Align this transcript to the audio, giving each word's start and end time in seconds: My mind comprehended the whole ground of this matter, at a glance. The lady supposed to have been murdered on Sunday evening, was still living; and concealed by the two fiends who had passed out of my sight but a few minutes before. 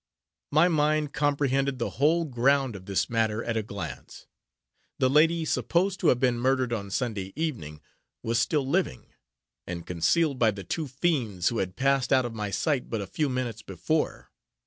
My 0.49 0.67
mind 0.67 1.13
comprehended 1.13 1.77
the 1.77 1.91
whole 2.01 2.25
ground 2.25 2.75
of 2.75 2.87
this 2.87 3.07
matter, 3.07 3.43
at 3.43 3.55
a 3.55 3.61
glance. 3.61 4.25
The 4.97 5.11
lady 5.11 5.45
supposed 5.45 5.99
to 5.99 6.07
have 6.07 6.19
been 6.19 6.39
murdered 6.39 6.73
on 6.73 6.89
Sunday 6.89 7.31
evening, 7.35 7.81
was 8.23 8.39
still 8.39 8.67
living; 8.67 9.13
and 9.67 9.85
concealed 9.85 10.39
by 10.39 10.49
the 10.49 10.63
two 10.63 10.87
fiends 10.87 11.49
who 11.49 11.59
had 11.59 11.75
passed 11.75 12.11
out 12.11 12.25
of 12.25 12.33
my 12.33 12.49
sight 12.49 12.89
but 12.89 12.99
a 13.01 13.05
few 13.05 13.29
minutes 13.29 13.61
before. 13.61 14.31